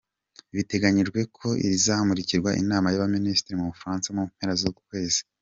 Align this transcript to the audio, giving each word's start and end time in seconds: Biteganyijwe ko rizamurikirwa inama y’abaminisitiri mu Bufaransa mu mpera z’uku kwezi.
Biteganyijwe 0.55 1.19
ko 1.37 1.47
rizamurikirwa 1.71 2.49
inama 2.61 2.87
y’abaminisitiri 2.89 3.55
mu 3.59 3.65
Bufaransa 3.71 4.07
mu 4.15 4.21
mpera 4.29 4.53
z’uku 4.59 4.81
kwezi. 4.89 5.21